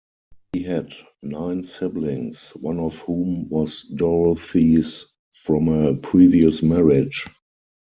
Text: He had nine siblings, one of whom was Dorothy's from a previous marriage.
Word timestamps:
He 0.53 0.63
had 0.63 0.95
nine 1.21 1.63
siblings, 1.63 2.47
one 2.55 2.79
of 2.79 2.95
whom 2.97 3.49
was 3.49 3.83
Dorothy's 3.83 5.05
from 5.35 5.67
a 5.67 5.95
previous 5.95 6.63
marriage. 6.63 7.27